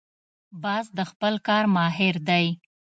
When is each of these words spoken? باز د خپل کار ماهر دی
باز 0.63 0.85
د 0.97 0.99
خپل 1.11 1.33
کار 1.47 1.63
ماهر 1.75 2.15
دی 2.29 2.45